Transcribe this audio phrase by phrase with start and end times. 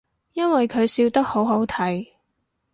[0.33, 2.13] 因為佢笑得好好睇